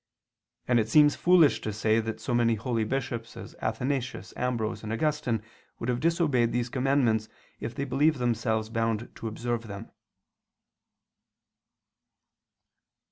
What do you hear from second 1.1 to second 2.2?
foolish to say that